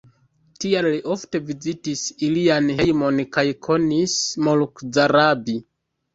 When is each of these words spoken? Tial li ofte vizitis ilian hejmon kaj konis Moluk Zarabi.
Tial 0.63 0.85
li 0.93 1.01
ofte 1.15 1.41
vizitis 1.49 2.01
ilian 2.29 2.73
hejmon 2.81 3.23
kaj 3.37 3.45
konis 3.69 4.19
Moluk 4.49 4.85
Zarabi. 4.99 5.59